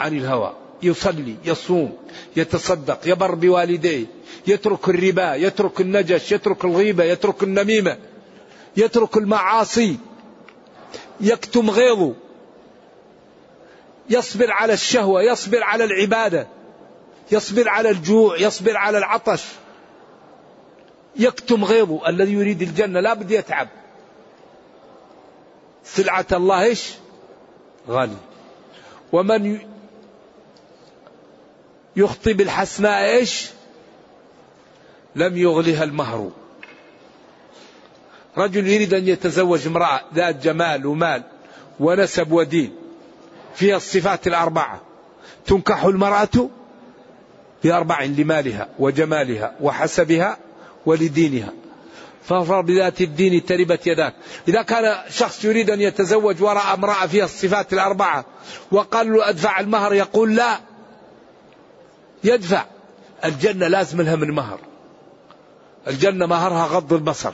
[0.00, 0.54] عن الهوى.
[0.82, 1.96] يصلي يصوم
[2.36, 4.06] يتصدق يبر بوالديه.
[4.46, 7.96] يترك الربا يترك النجش يترك الغيبة يترك النميمة.
[8.76, 9.96] يترك المعاصي.
[11.20, 12.14] يكتم غيظه.
[14.10, 16.46] يصبر على الشهوة يصبر على العبادة
[17.32, 19.44] يصبر على الجوع يصبر على العطش.
[21.16, 23.68] يكتم غيظه الذي يريد الجنة لا بد يتعب.
[25.84, 26.90] سلعة الله إيش؟
[27.88, 28.16] غالي
[29.12, 29.58] ومن
[31.96, 33.50] يخطي بالحسناء إيش؟
[35.16, 36.30] لم يغلها المهر.
[38.36, 41.22] رجل يريد أن يتزوج امرأة ذات جمال ومال
[41.80, 42.79] ونسب ودين.
[43.54, 44.80] فيها الصفات الأربعة.
[45.46, 46.48] تنكح المرأة
[47.64, 50.38] بأربع لمالها وجمالها وحسبها
[50.86, 51.52] ولدينها.
[52.24, 54.14] فاظفر بذات الدين تربت يداك.
[54.48, 58.24] إذا كان شخص يريد أن يتزوج وراء امرأة فيها الصفات الأربعة
[58.72, 60.60] وقال له أدفع المهر يقول لا.
[62.24, 62.64] يدفع.
[63.24, 64.58] الجنة لازم لها من مهر.
[65.88, 67.32] الجنة مهرها غض البصر.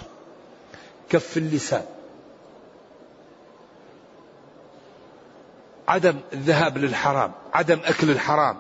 [1.11, 1.96] كف اللسان.
[5.89, 8.57] عدم الذهاب للحرام عدم أكل الحرام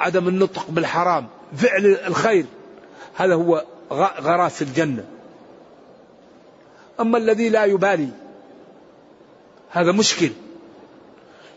[0.00, 2.44] عدم النطق بالحرام فعل الخير
[3.16, 3.64] هذا هو
[4.20, 5.04] غراس الجنة.
[7.00, 8.08] أما الذي لا يبالي
[9.70, 10.30] هذا مشكل.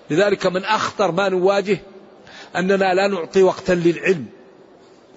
[0.09, 1.77] لذلك من أخطر ما نواجه
[2.55, 4.25] أننا لا نعطي وقتا للعلم.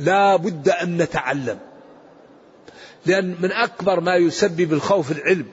[0.01, 1.59] لا بد أن نتعلم.
[3.07, 5.47] لأن من أكبر ما يسبب الخوف العلم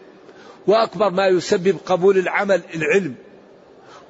[0.68, 3.16] وأكبر ما يسبب قبول العمل العلم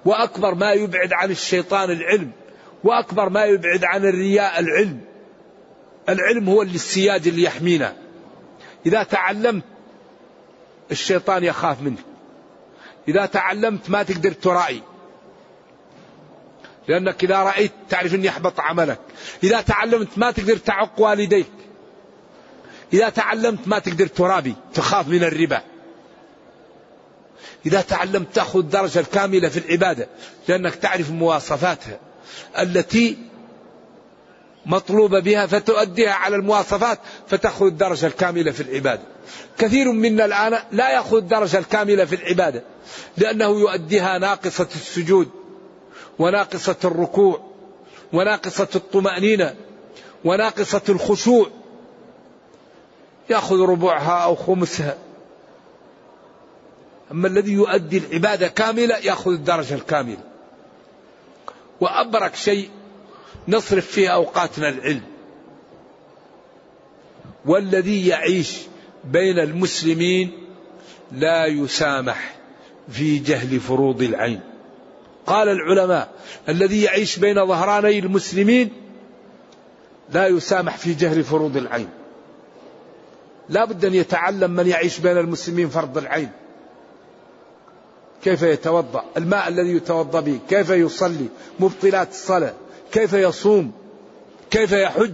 [0.06, 2.32] وأكبر ما يبعد عن الشيطان العلم
[2.84, 5.02] وأكبر ما يبعد عن الرياء العلم.
[6.10, 7.96] العلم هو اللي السياج اللي يحمينا.
[8.86, 9.64] إذا تعلمت
[10.92, 12.00] الشيطان يخاف منك.
[13.08, 14.82] إذا تعلمت ما تقدر ترائي
[16.88, 19.00] لأنك إذا رأيت تعرف أن يحبط عملك.
[19.44, 21.52] إذا تعلمت ما تقدر تعق والديك.
[22.94, 25.62] إذا تعلمت ما تقدر ترابي تخاف من الربا.
[27.66, 30.08] إذا تعلمت تأخذ الدرجة الكاملة في العبادة
[30.48, 32.00] لأنك تعرف مواصفاتها.
[32.60, 33.18] التي
[34.66, 39.02] مطلوبة بها فتؤديها على المواصفات فتأخذ الدرجة الكاملة في العبادة.
[39.58, 42.64] كثير منا الآن لا يأخذ الدرجة الكاملة في العبادة
[43.18, 45.30] لأنه يؤديها ناقصة السجود
[46.20, 47.42] وناقصة الركوع
[48.14, 49.56] وناقصة الطمأنينة
[50.26, 51.48] وناقصة الخشوع.
[53.30, 54.98] يأخذ ربعها أو خمسها.
[57.14, 60.24] أما الذي يؤدي العبادة كاملة يأخذ الدرجة الكاملة.
[61.82, 62.70] وأبرك شيء
[63.48, 65.02] نصرف فيه أوقاتنا العلم.
[67.46, 68.58] والذي يعيش
[69.04, 70.32] بين المسلمين
[71.12, 72.36] لا يسامح
[72.90, 74.40] في جهل فروض العين.
[75.26, 76.12] قال العلماء
[76.50, 78.70] الذي يعيش بين ظهراني المسلمين
[80.10, 81.90] لا يسامح في جهل فروض العين.
[83.50, 86.32] لا بد أن يتعلم من يعيش بين المسلمين فرض العين.
[88.24, 91.28] كيف يتوضأ؟ الماء الذي يتوضأ به كيف يصلي؟
[91.60, 92.54] مبطلات الصلاة.
[92.92, 93.72] كيف يصوم؟
[94.52, 95.14] كيف يحج؟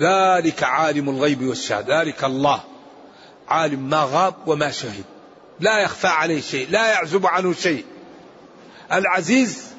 [0.00, 2.00] ذلك عالم الغيب والشهادة.
[2.00, 2.60] ذلك الله.
[3.48, 5.04] عالم ما غاب وما شهد.
[5.60, 7.84] لا يخفى عليه شيء لا يعزب عنه شيء.
[8.92, 9.72] العزيز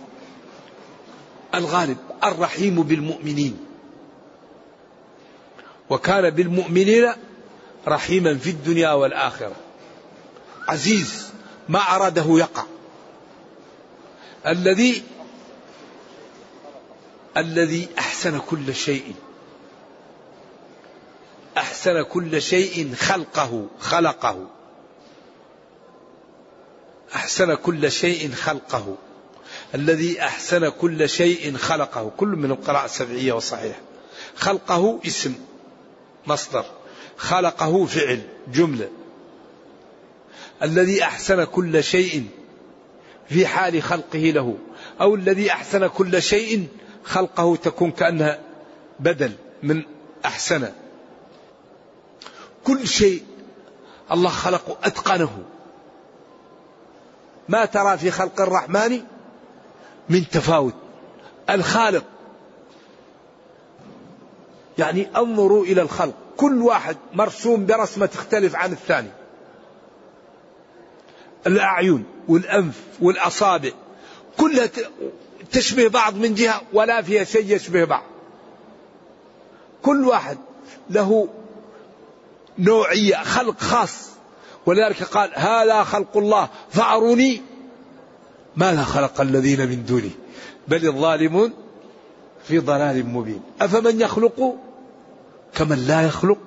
[1.55, 3.57] الغالب الرحيم بالمؤمنين.
[5.89, 7.13] وكان بالمؤمنين
[7.87, 9.55] رحيما في الدنيا والآخرة.
[10.67, 11.29] عزيز
[11.69, 12.63] ما أراده يقع.
[14.47, 15.03] الذي
[17.37, 19.15] الذي أحسن كل شيء.
[21.57, 24.47] أحسن كل شيء خلقه خلقه.
[27.15, 28.95] أحسن كل شيء خلقه.
[29.75, 32.11] الذي أحسن كل شيء خلقه.
[32.17, 33.79] كل من القراءة السبعية وصحيح
[34.35, 35.35] خلقه اسم
[36.27, 36.65] مصدر.
[37.17, 38.21] خلقه فعل
[38.53, 38.89] جملة.
[40.63, 42.27] الذي أحسن كل شيء
[43.29, 44.57] في حال خلقه له
[45.01, 46.67] أو الذي أحسن كل شيء
[47.03, 48.39] خلقه تكون كأنها
[48.99, 49.31] بدل
[49.63, 49.83] من
[50.25, 50.71] أحسن.
[52.63, 53.23] كل شيء
[54.11, 55.43] الله خلقه أتقنه.
[57.49, 59.01] ما ترى في خلق الرحمن
[60.09, 60.73] من تفاوت.
[61.49, 62.03] الخالق
[64.77, 66.22] يعني أنظروا إلى الخلق.
[66.37, 69.09] كل واحد مرسوم برسمة تختلف عن الثاني.
[71.47, 73.71] الأعين والأنف والأصابع
[74.37, 74.69] كلها
[75.51, 78.03] تشبه بعض من جهة ولا فيها شيء يشبه بعض.
[79.83, 80.37] كل واحد
[80.89, 81.27] له
[82.59, 84.09] نوعية خلق خاص.
[84.65, 87.41] ولذلك قال هذا خلق الله فأروني
[88.55, 90.11] ماذا خلق الذين من دونه
[90.67, 91.53] بل الظالمون
[92.47, 93.41] في ضلال مبين.
[93.61, 94.55] أفمن يخلق؟
[95.55, 96.37] كمن لا يخلق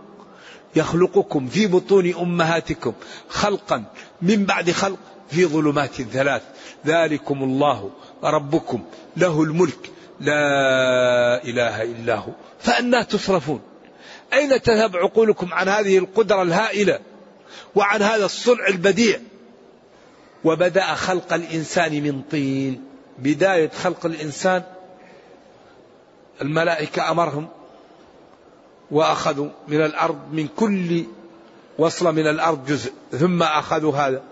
[0.76, 2.92] يخلقكم في بطون أمهاتكم
[3.28, 3.84] خلقا
[4.22, 4.98] من بعد خلق
[5.30, 6.42] في ظلمات ثلاث
[6.86, 7.90] ذلكم الله
[8.24, 8.84] ربكم
[9.16, 9.90] له الملك
[10.20, 12.32] لا إله إلا هو.
[12.60, 13.60] فأنا تصرفون
[14.32, 16.98] أين تذهب عقولكم عن هذه القدرة الهائلة
[17.74, 19.20] وعن هذا الصنع البديع؟
[20.44, 22.84] وبدأ خلق الإنسان من طين.
[23.18, 24.62] بداية خلق الإنسان
[26.42, 27.48] الملائكة أمرهم
[28.90, 31.04] وأخذوا من الأرض من كل
[31.78, 34.22] وصلة من الأرض جزء ثم أخذوا هذا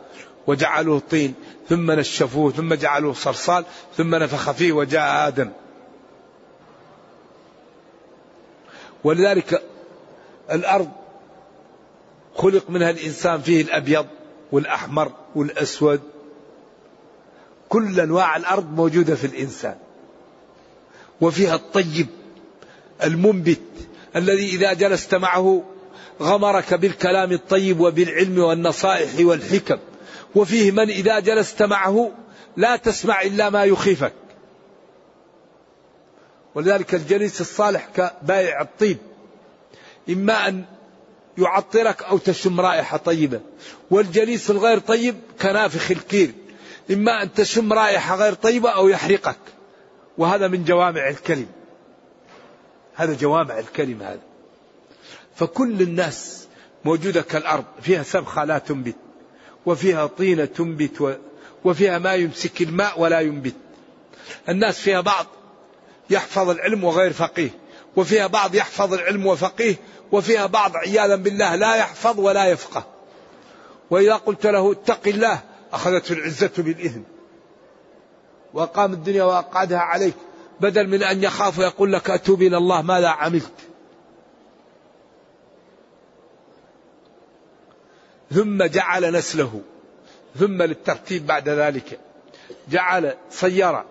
[0.46, 1.34] وجعلوه طين
[1.68, 3.64] ثم نشفوه ثم جعلوه صلصال
[3.96, 5.50] ثم نفخ فيه وجاء آدم.
[9.04, 9.62] ولذلك
[10.50, 10.90] الأرض
[12.34, 14.06] خلق منها الإنسان فيه الأبيض
[14.52, 16.00] والأحمر والأسود.
[17.68, 19.76] كل أنواع الأرض موجودة في الإنسان.
[21.20, 22.06] وفيها الطيب
[23.04, 23.60] المنبت
[24.16, 25.62] الذي إذا جلست معه
[26.22, 29.78] غمرك بالكلام الطيب وبالعلم والنصائح والحكم.
[30.34, 32.12] وفيه من إذا جلست معه
[32.56, 34.12] لا تسمع إلا ما يخيفك.
[36.54, 38.98] ولذلك الجليس الصالح كبائع الطيب.
[40.08, 40.64] إما أن
[41.38, 43.40] يعطرك أو تشم رائحة طيبة.
[43.90, 46.30] والجليس الغير طيب كنافخ الكير.
[46.90, 49.36] إما أن تشم رائحة غير طيبة أو يحرقك.
[50.18, 51.46] وهذا من جوامع الكلم.
[52.94, 54.20] هذا جوامع الكلم هذا
[55.36, 56.46] فكل الناس
[56.84, 58.96] موجودة كالأرض فيها سبخة لا تنبت
[59.66, 61.18] وفيها طينة تنبت
[61.64, 63.54] وفيها ما يمسك الماء ولا ينبت.
[64.48, 65.26] الناس فيها بعض
[66.10, 67.50] يحفظ العلم وغير فقيه
[67.96, 69.76] وفيها بعض يحفظ العلم وفقيه
[70.12, 72.86] وفيها بعض عياذا بالله لا يحفظ ولا يفقه.
[73.90, 75.40] وإذا قلت له اتق الله
[75.72, 77.00] أخذته العزة بالإثم
[78.54, 80.14] وقام الدنيا وأقعدها عليك.
[80.60, 83.52] بدل من أن يخاف ويقول لك أتوب إلى الله ماذا عملت؟
[88.32, 89.62] ثم جعل نسله
[90.38, 92.00] ثم للترتيب بعد ذلك
[92.68, 93.84] جعل صير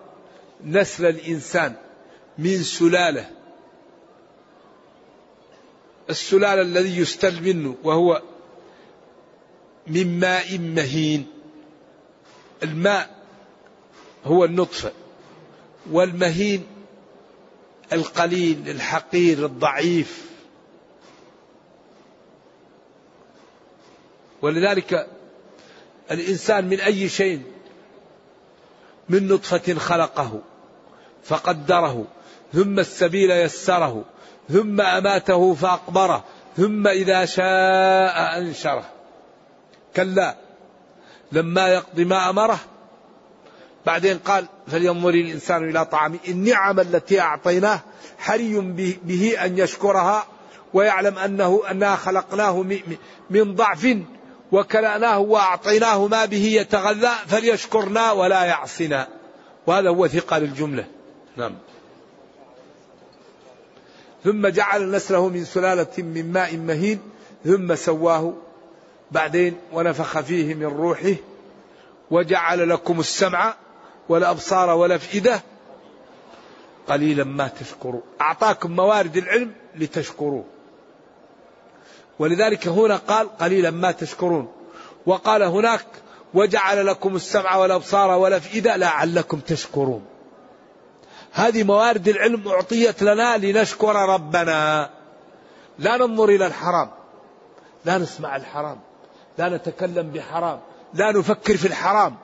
[0.64, 1.74] نسل الإنسان
[2.38, 3.30] من سلالة.
[6.10, 8.22] السلالة الذي يستل منه وهو
[9.86, 11.26] من ماء مهين.
[12.62, 13.10] الماء
[14.24, 14.92] هو النطفة.
[15.90, 16.66] والمهين
[17.92, 20.24] القليل الحقير الضعيف.
[24.42, 25.06] ولذلك
[26.10, 27.42] الإنسان من أي شيء
[29.08, 30.42] من نطفة خلقه
[31.24, 32.06] فقدره
[32.52, 34.04] ثم السبيل يسره
[34.48, 36.24] ثم أماته فأقبره
[36.56, 38.90] ثم إذا شاء أنشره.
[39.96, 40.36] كلا
[41.32, 42.60] لما يقضي ما أمره
[43.86, 46.18] بعدين قال فلينظر الإنسان إلى طعامه.
[46.28, 47.80] النعم التي أعطيناه
[48.18, 48.60] حري
[49.04, 50.26] به أن يشكرها
[50.74, 52.64] ويعلم أنه أنها خلقناه
[53.30, 53.96] من ضعف
[54.52, 59.08] وكلأناه وأعطيناه ما به يتغذى فليشكرنا ولا يعصنا.
[59.66, 60.86] وهذا هو ثقل الجملة
[61.36, 61.54] نعم.
[64.24, 66.98] ثم جعل نسله من سلالة من ماء مهين
[67.44, 68.34] ثم سواه.
[69.10, 71.14] بعدين ونفخ فيه من روحه
[72.10, 73.54] وجعل لكم السمع
[74.08, 75.40] والأبصار والأفئدة
[76.88, 78.00] قليلا ما تشكروا.
[78.20, 80.44] أعطاكم موارد العلم لتشكروه
[82.18, 84.52] ولذلك هنا قال قليلا ما تشكرون.
[85.06, 85.86] وقال هناك
[86.34, 90.04] وجعل لكم السمع والأبصار والأفئدة لعلكم تشكرون.
[91.32, 94.90] هذه موارد العلم أعطيت لنا لنشكر ربنا.
[95.78, 96.90] لا ننظر إلى الحرام
[97.84, 98.80] لا نسمع الحرام
[99.38, 100.60] لا نتكلم بحرام
[100.94, 102.16] لا نفكر في الحرام.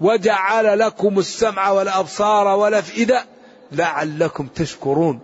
[0.00, 3.24] وجعل لكم السمع والأبصار والأفئدة
[3.72, 5.20] لعلكم تشكرون.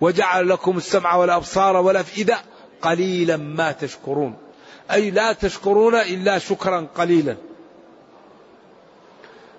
[0.00, 2.38] وجعل لكم السمع والأبصار والأفئدة
[2.82, 4.36] قليلا ما تشكرون.
[4.92, 7.36] أي لا تشكرون إلا شكرا قليلا.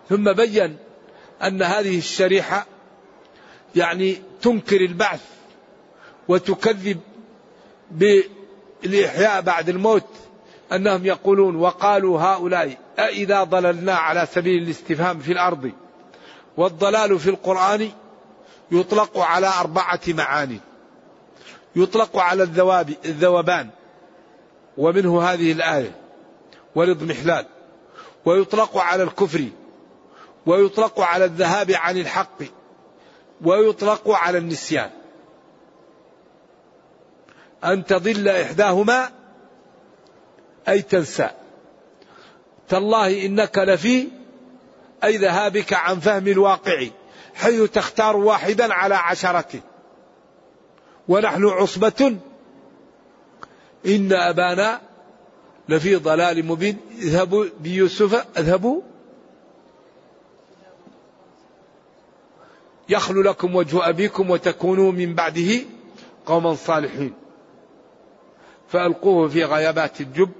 [0.09, 0.77] ثم بين
[1.43, 2.65] أن هذه الشريحة
[3.75, 5.21] يعني تنكر البعث
[6.27, 6.99] وتكذب
[7.91, 10.28] بالإحياء بعد الموت.
[10.73, 15.71] أنهم يقولون وقالوا هؤلاء أإذا ضللنا على سبيل الاستفهام في الأرض
[16.57, 17.91] والضلال في القرآن
[18.71, 20.59] يطلق على أربعة معاني.
[21.75, 23.69] يطلق على الذواب الذوبان
[24.77, 25.91] ومنه هذه الآية
[26.75, 27.45] والاضمحلال
[28.25, 29.45] ويطلق على الكفر
[30.45, 32.43] ويطلق على الذهاب عن الحق
[33.41, 34.89] ويطلق على النسيان.
[37.63, 39.18] أن تضل إحداهما
[40.69, 41.29] أي تنسى.
[42.69, 44.07] تالله إنك لفي
[45.03, 46.87] أي ذهابك عن فهم الواقع
[47.35, 49.59] حيث تختار واحدا على عشرة.
[51.07, 52.17] ونحن عصبة.
[53.85, 54.81] إن أبانا
[55.69, 56.77] لفي ضلال مبين.
[56.97, 58.81] اذهبوا بيوسف اذهبوا.
[62.89, 65.59] يخل لكم وجه أبيكم وتكونوا من بعده
[66.25, 67.13] قوما صالحين.
[68.69, 70.31] فألقوه في غيابات الجب.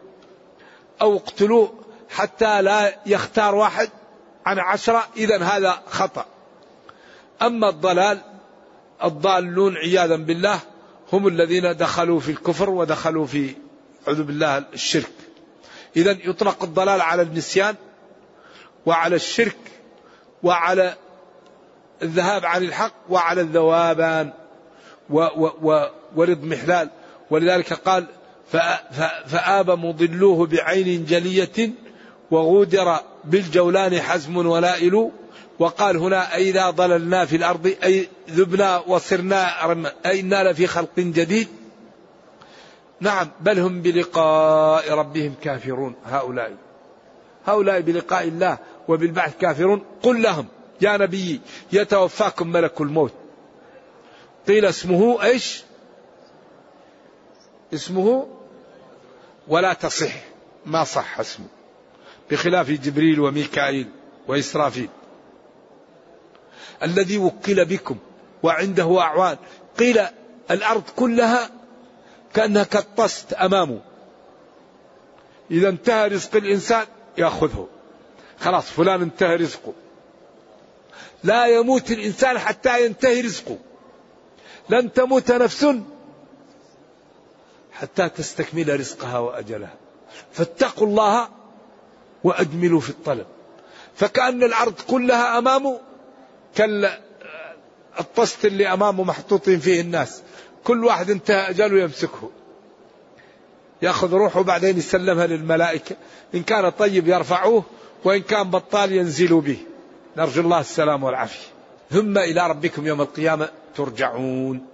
[1.02, 1.74] أو اقتلوه
[2.10, 3.90] حتى لا يختار واحد.
[4.46, 6.26] عن عشرة إذا هذا خطأ.
[7.42, 8.22] أما الضلال
[9.04, 10.60] الضالون عياذا بالله
[11.14, 13.56] هم الذين دخلوا في الكفر ودخلوا في
[14.08, 15.12] أعوذ بالله الشرك.
[15.96, 17.76] إذا يطلق الضلال على النسيان
[18.86, 19.58] وعلى الشرك
[20.44, 20.96] وعلى
[22.02, 24.34] الذهاب عن الحق وعلى الذوابان
[26.16, 26.90] والاضمحلال
[27.30, 28.06] ولذلك قال
[29.28, 31.70] فآب مضلوه بعين جلية
[32.32, 35.12] وغودر بالجولان حزم ولائل
[35.60, 39.72] وقال هنا أي إذا ضللنا في الأرض أي ذبنا وصرنا
[40.06, 41.48] أي إنا لفي خلق جديد.
[43.02, 46.56] نعم بل هم بلقاء ربهم كافرون هؤلاء.
[47.46, 49.84] هؤلاء بلقاء الله وبالبعث كافرون.
[50.04, 50.46] قل لهم
[50.82, 51.42] يا نبي
[51.72, 53.14] يتوفاكم ملك الموت.
[54.48, 55.64] قيل اسمه إيش؟
[57.74, 58.28] اسمه
[59.50, 60.12] ولا تصح.
[60.66, 61.46] ما صح اسمه.
[62.32, 63.90] بخلاف جبريل وميكائيل
[64.28, 64.90] وإسرافيل.
[66.84, 67.98] الذي وكل بكم
[68.44, 69.38] وعنده أعوان.
[69.80, 70.02] قيل
[70.52, 71.50] الأرض كلها
[72.34, 73.80] كأنها كالطست أمامه.
[75.52, 76.86] إذا انتهى رزق الإنسان
[77.18, 77.68] يأخذه.
[78.40, 79.74] خلاص فلان انتهى رزقه.
[81.24, 83.58] لا يموت الإنسان حتى ينتهي رزقه.
[84.70, 85.66] لن تموت نفس
[87.82, 89.74] حتى تستكمل رزقها وأجلها.
[90.32, 91.28] فاتقوا الله
[92.24, 93.26] وأجملوا في الطلب.
[93.96, 95.80] فكأن الأرض كلها أمامه
[96.56, 100.22] كالطست اللي أمامه محطوطين فيه الناس.
[100.64, 102.30] كل واحد انتهى أجله يمسكه.
[103.82, 105.96] يأخذ روحه بعدين يسلمها للملائكة.
[106.36, 107.64] إن كان طيب يرفعوه
[108.04, 109.58] وإن كان بطال ينزلوا به.
[110.18, 111.48] نرجو الله السلام والعافية.
[111.92, 114.66] ثم إلى ربكم يوم القيامة ترجعون.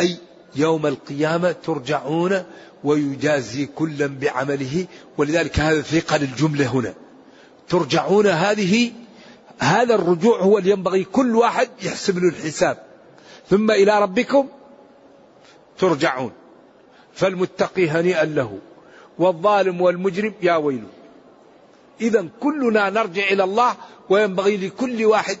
[0.00, 0.18] أي
[0.56, 2.42] يوم القيامة ترجعون
[2.84, 4.86] ويجازي كلا بعمله.
[5.18, 6.94] ولذلك هذا ثقل الجملة هنا.
[7.68, 8.92] ترجعون هذه
[9.58, 12.78] هذا الرجوع هو اللي ينبغي كل واحد يحسب له الحساب.
[13.50, 14.48] ثم إلى ربكم
[15.78, 16.32] ترجعون.
[17.14, 18.58] فالمتقي هنيئا له
[19.18, 20.88] والظالم والمجرم يا ويله.
[22.00, 23.76] إذا كلنا نرجع إلى الله
[24.10, 25.38] وينبغي لكل واحد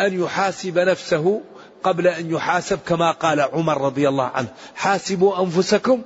[0.00, 1.40] أن يحاسب نفسه
[1.82, 4.48] قبل أن يحاسب كما قال عمر رضي الله عنه.
[4.74, 6.02] حاسبوا أنفسكم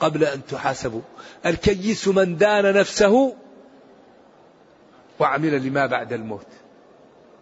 [0.00, 1.00] قبل أن تحاسبوا.
[1.46, 3.36] الكيس من دان نفسه
[5.18, 6.46] وعمل لما بعد الموت.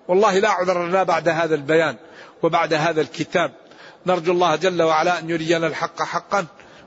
[0.09, 1.97] والله لا عذر لنا بعد هذا البيان
[2.43, 3.53] وبعد هذا الكتاب.
[4.07, 6.47] نرجو الله جل وعلا أن يرينا الحق حقا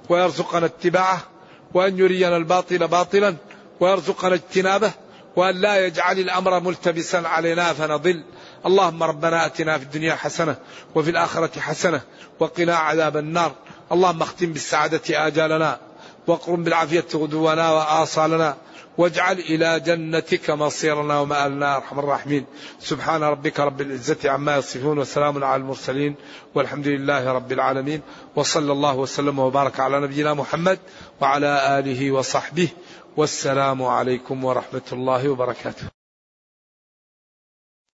[0.09, 1.22] ويرزقنا اتباعه
[1.74, 3.36] وأن يرينا الباطل باطلا
[3.80, 4.91] ويرزقنا اجتنابه
[5.36, 8.24] وأن لا يجعل الأمر ملتبسا علينا فنضل.
[8.66, 10.55] اللهم ربنا أتنا في الدنيا حسنة
[10.95, 12.01] وفي الآخرة حسنة
[12.39, 13.51] وقنا عذاب النار.
[13.91, 15.80] اللهم اختم بالسعادة آجالنا
[16.28, 18.55] واقرم بالعافية غدونا وآصالنا
[18.97, 22.45] واجعل إلى جنتك مصيرنا ومآلنا أرحم الراحمين.
[22.80, 26.16] سبحان ربك رب العزة عما يصفون وسلام على المرسلين
[26.55, 28.01] والحمد لله رب العالمين.
[28.36, 30.80] وصلى الله وسلم وبارك على نبينا محمد
[31.22, 32.68] وعلى آله وصحبه.
[33.18, 36.02] والسلام عليكم ورحمة الله وبركاته.